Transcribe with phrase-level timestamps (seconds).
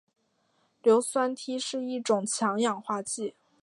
[0.81, 3.35] 硫酸锑是一种强氧化剂。